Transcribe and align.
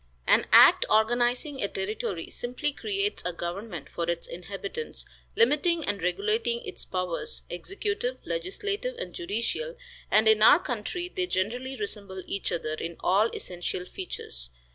An 0.25 0.47
act 0.51 0.83
organizing 0.89 1.61
a 1.61 1.67
territory 1.67 2.27
simply 2.31 2.73
creates 2.73 3.21
a 3.23 3.31
government 3.31 3.87
for 3.87 4.09
its 4.09 4.25
inhabitants, 4.25 5.05
limiting 5.35 5.83
and 5.85 6.01
regulating 6.01 6.65
its 6.65 6.83
powers, 6.85 7.43
executive, 7.51 8.17
legislative 8.25 8.95
and 8.97 9.13
judicial, 9.13 9.75
and 10.09 10.27
in 10.27 10.41
our 10.41 10.57
country 10.57 11.07
they 11.07 11.27
generally 11.27 11.75
resemble 11.77 12.23
each 12.25 12.51
other 12.51 12.73
in 12.73 12.95
all 13.03 13.27
essential 13.35 13.85
features. 13.85 14.49